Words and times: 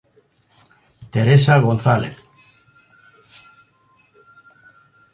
Teresa 1.13 1.55
González. 1.67 2.17